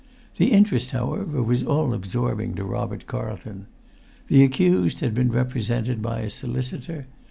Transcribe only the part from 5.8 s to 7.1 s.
by a solicitor.